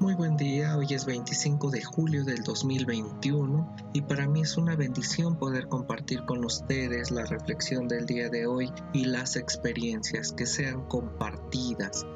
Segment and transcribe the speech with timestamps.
[0.00, 4.76] Muy buen día, hoy es 25 de julio del 2021 y para mí es una
[4.76, 10.46] bendición poder compartir con ustedes la reflexión del día de hoy y las experiencias que
[10.46, 12.06] sean compartidas.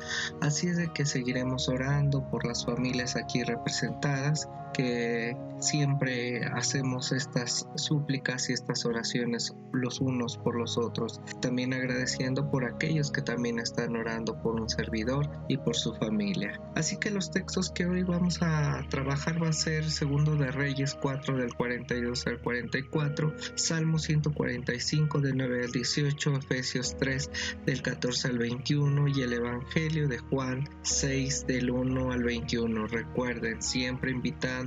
[0.41, 7.69] Así es de que seguiremos orando por las familias aquí representadas que siempre hacemos estas
[7.77, 13.59] súplicas y estas oraciones los unos por los otros, también agradeciendo por aquellos que también
[13.59, 16.61] están orando por un servidor y por su familia.
[16.75, 20.97] Así que los textos que hoy vamos a trabajar va a ser segundo de Reyes
[21.01, 27.31] 4 del 42 al 44, Salmo 145 del 9 al 18, Efesios 3
[27.67, 32.87] del 14 al 21 y el Evangelio de Juan 6 del 1 al 21.
[32.89, 34.62] Recuerden, siempre invitados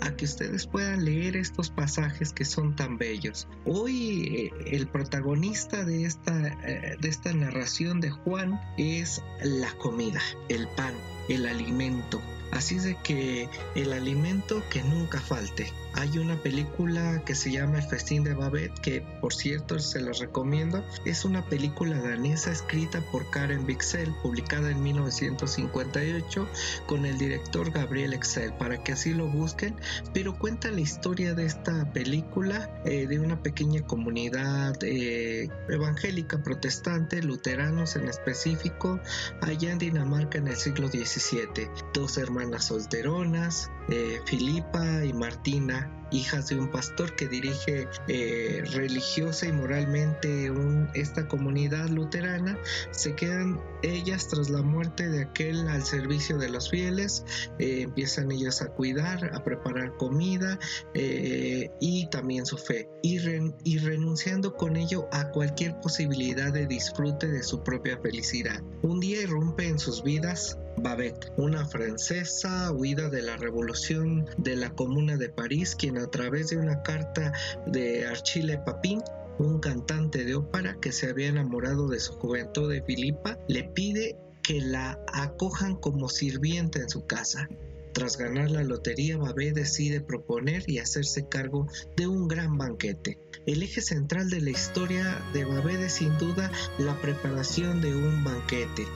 [0.00, 3.46] a que ustedes puedan leer estos pasajes que son tan bellos.
[3.64, 10.20] Hoy eh, el protagonista de esta, eh, de esta narración de Juan es la comida,
[10.48, 10.94] el pan,
[11.28, 12.20] el alimento.
[12.52, 15.70] Así de que el alimento que nunca falte.
[15.94, 20.18] Hay una película que se llama El Festín de Babette, que por cierto se los
[20.18, 20.84] recomiendo.
[21.04, 26.48] Es una película danesa escrita por Karen Bixel, publicada en 1958
[26.86, 29.76] con el director Gabriel Excel, para que así lo busquen.
[30.12, 37.22] Pero cuenta la historia de esta película eh, de una pequeña comunidad eh, evangélica protestante,
[37.22, 39.00] luteranos en específico,
[39.40, 41.68] allá en Dinamarca en el siglo XVII.
[41.94, 45.77] Dos hermanas solteronas, eh, Filipa y Martina,
[46.10, 50.50] hijas de un pastor que dirige eh, religiosa y moralmente
[50.94, 52.58] esta comunidad luterana,
[52.90, 57.24] se quedan ellas tras la muerte de aquel al servicio de los fieles,
[57.58, 60.58] eh, empiezan ellos a cuidar, a preparar comida
[60.94, 63.18] eh, y también su fe, y,
[63.64, 68.62] y renunciando con ello a cualquier posibilidad de disfrute de su propia felicidad.
[68.82, 74.70] Un día irrumpe en sus vidas Babette, una francesa huida de la revolución de la
[74.70, 77.32] Comuna de París, quien a través de una carta
[77.66, 79.00] de Archile Papin
[79.38, 84.16] un cantante de ópera que se había enamorado de su juventud de Filipa, le pide
[84.42, 87.48] que la acojan como sirvienta en su casa.
[87.92, 93.18] Tras ganar la lotería, Babé decide proponer y hacerse cargo de un gran banquete.
[93.46, 98.24] El eje central de la historia de Babé es sin duda la preparación de un
[98.24, 98.86] banquete.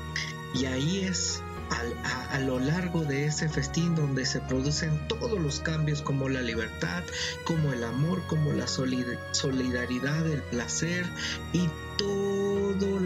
[0.54, 1.42] Y ahí es
[2.31, 7.03] a, lo largo de ese festín donde se producen todos los cambios como la libertad,
[7.44, 11.06] como el amor, como la solidaridad, el placer
[11.53, 11.69] y
[11.99, 12.61] toda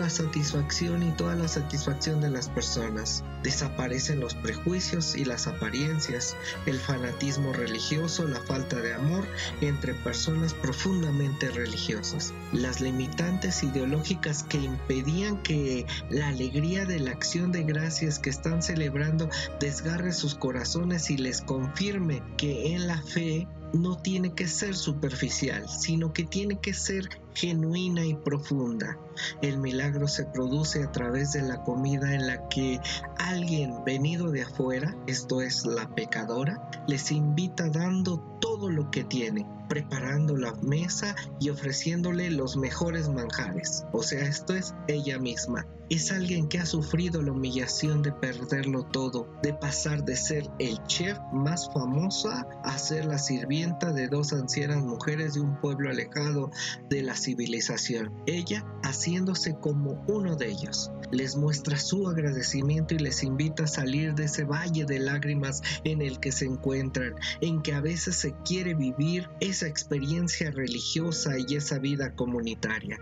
[0.07, 3.25] la satisfacción y toda la satisfacción de las personas.
[3.43, 6.37] Desaparecen los prejuicios y las apariencias,
[6.67, 9.27] el fanatismo religioso, la falta de amor
[9.61, 17.51] entre personas profundamente religiosas, las limitantes ideológicas que impedían que la alegría de la acción
[17.51, 19.29] de gracias que están celebrando
[19.59, 25.69] desgarre sus corazones y les confirme que en la fe no tiene que ser superficial,
[25.69, 28.99] sino que tiene que ser genuina y profunda.
[29.43, 32.81] El milagro se produce a través de la comida en la que
[33.19, 39.47] alguien venido de afuera, esto es la pecadora, les invita dando todo lo que tiene,
[39.69, 43.85] preparando la mesa y ofreciéndole los mejores manjares.
[43.93, 45.67] O sea, esto es ella misma.
[45.89, 50.83] Es alguien que ha sufrido la humillación de perderlo todo, de pasar de ser el
[50.85, 56.51] chef más famoso a ser la sirvienta de dos ancianas mujeres de un pueblo alejado
[56.89, 58.13] de la civilización.
[58.27, 60.93] Ella haciéndose como uno de ellos.
[61.11, 66.03] Les muestra su agradecimiento y les invita a salir de ese valle de lágrimas en
[66.03, 71.57] el que se encuentran, en que a veces se quiere vivir esa experiencia religiosa y
[71.57, 72.99] esa vida comunitaria.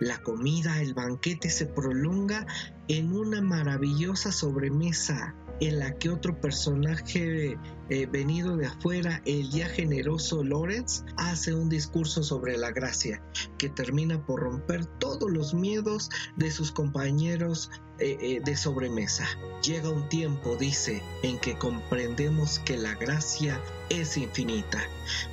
[0.00, 2.46] La comida, el banquete se prolonga
[2.88, 7.58] en una maravillosa sobremesa en la que otro personaje
[7.90, 13.22] eh, venido de afuera, el ya generoso Lorenz, hace un discurso sobre la gracia,
[13.58, 19.26] que termina por romper todos los miedos de sus compañeros eh, eh, de sobremesa.
[19.62, 24.80] Llega un tiempo, dice, en que comprendemos que la gracia es infinita.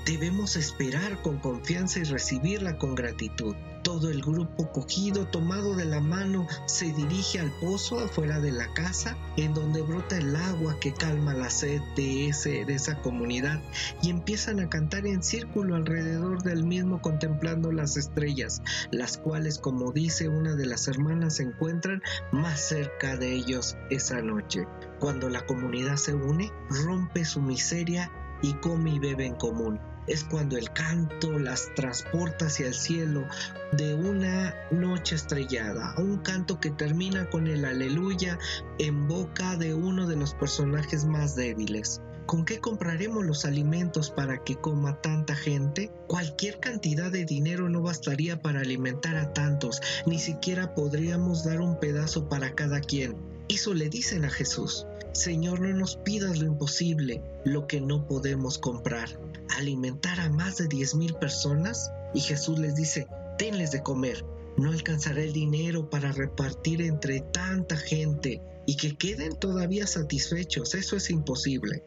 [0.06, 3.56] Debemos esperar con confianza y recibirla con gratitud.
[3.86, 8.74] Todo el grupo cogido, tomado de la mano, se dirige al pozo afuera de la
[8.74, 13.62] casa, en donde brota el agua que calma la sed de, ese, de esa comunidad,
[14.02, 19.92] y empiezan a cantar en círculo alrededor del mismo contemplando las estrellas, las cuales, como
[19.92, 24.66] dice una de las hermanas, se encuentran más cerca de ellos esa noche.
[25.00, 28.12] Cuando la comunidad se une, rompe su miseria
[28.42, 29.80] y come y bebe en común.
[30.08, 33.26] Es cuando el canto las transporta hacia el cielo
[33.72, 38.38] de una noche estrellada, un canto que termina con el aleluya
[38.80, 42.02] en boca de uno de los personajes más débiles.
[42.26, 45.92] ¿Con qué compraremos los alimentos para que coma tanta gente?
[46.08, 51.80] Cualquier cantidad de dinero no bastaría para alimentar a tantos, ni siquiera podríamos dar un
[51.80, 53.16] pedazo para cada quien.
[53.48, 54.88] Eso le dicen a Jesús.
[55.16, 59.18] Señor, no nos pidas lo imposible, lo que no podemos comprar.
[59.58, 61.90] ¿Alimentar a más de diez mil personas?
[62.14, 63.08] Y Jesús les dice,
[63.38, 64.26] tenles de comer.
[64.58, 70.76] No alcanzará el dinero para repartir entre tanta gente y que queden todavía satisfechos.
[70.76, 71.86] Eso es imposible.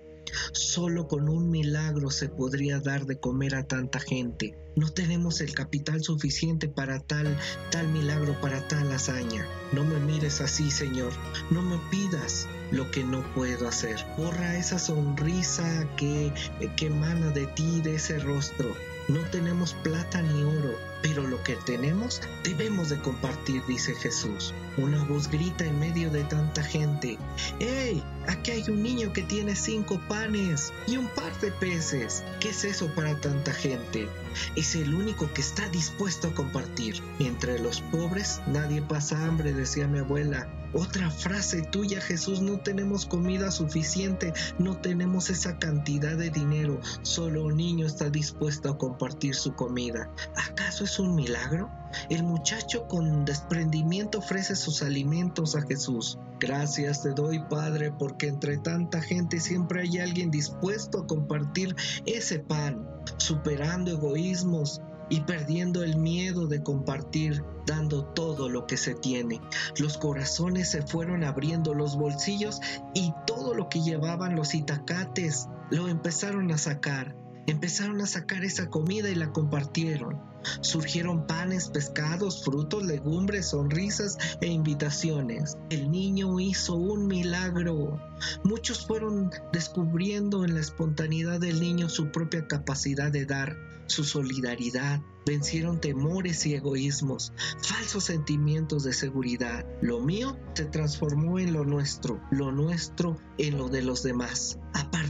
[0.53, 4.57] Solo con un milagro se podría dar de comer a tanta gente.
[4.77, 7.37] No tenemos el capital suficiente para tal,
[7.71, 9.47] tal milagro, para tal hazaña.
[9.73, 11.13] No me mires así, Señor.
[11.51, 13.97] No me pidas lo que no puedo hacer.
[14.17, 16.33] Borra esa sonrisa que,
[16.77, 18.75] que emana de ti, de ese rostro.
[19.09, 24.53] No tenemos plata ni oro, pero lo que tenemos debemos de compartir, dice Jesús.
[24.77, 27.17] Una voz grita en medio de tanta gente.
[27.59, 28.05] ¡Ey!
[28.29, 32.23] Aquí hay un niño que tiene cinco panes y un par de peces.
[32.41, 34.07] ¿Qué es eso para tanta gente?
[34.55, 37.03] Es el único que está dispuesto a compartir.
[37.21, 40.47] Entre los pobres nadie pasa hambre, decía mi abuela.
[40.73, 47.47] Otra frase tuya, Jesús, no tenemos comida suficiente, no tenemos esa cantidad de dinero, solo
[47.47, 50.11] un niño está dispuesto a compartir su comida.
[50.37, 51.71] ¿Acaso es un milagro?
[52.11, 56.19] El muchacho con desprendimiento ofrece sus alimentos a Jesús.
[56.41, 61.75] Gracias te doy, Padre, porque entre tanta gente siempre hay alguien dispuesto a compartir
[62.07, 62.87] ese pan,
[63.17, 69.41] superando egoísmos, y perdiendo el miedo de compartir, dando todo lo que se tiene.
[69.79, 72.61] Los corazones se fueron abriendo los bolsillos
[72.95, 77.17] y todo lo que llevaban los itacates lo empezaron a sacar.
[77.49, 80.21] Empezaron a sacar esa comida y la compartieron.
[80.61, 85.57] Surgieron panes, pescados, frutos, legumbres, sonrisas e invitaciones.
[85.71, 87.99] El niño hizo un milagro.
[88.45, 93.57] Muchos fueron descubriendo en la espontaneidad del niño su propia capacidad de dar,
[93.87, 99.65] su solidaridad, vencieron temores y egoísmos, falsos sentimientos de seguridad.
[99.81, 104.59] Lo mío se transformó en lo nuestro, lo nuestro en lo de los demás.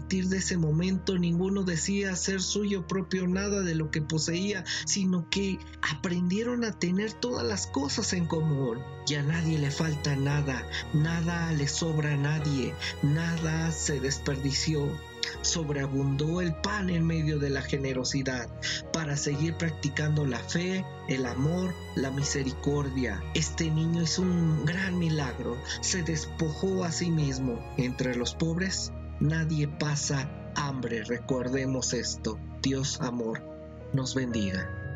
[0.09, 5.29] Partir de ese momento ninguno decía ser suyo propio nada de lo que poseía, sino
[5.29, 8.79] que aprendieron a tener todas las cosas en común.
[9.07, 12.73] Y a nadie le falta nada, nada le sobra a nadie,
[13.03, 14.89] nada se desperdició
[15.43, 18.49] sobreabundó el pan en medio de la generosidad
[18.95, 23.23] para seguir practicando la fe, el amor, la misericordia.
[23.35, 27.59] Este niño hizo un gran milagro, se despojó a sí mismo.
[27.77, 28.91] Entre los pobres
[29.21, 32.39] nadie pasa hambre, recordemos esto.
[32.63, 33.43] Dios amor
[33.93, 34.88] nos bendiga.